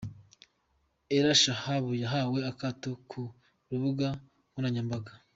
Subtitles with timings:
[1.15, 3.21] Ere shababu yahawe akato ku
[3.69, 4.07] rubuga
[4.51, 5.11] nkranyambaga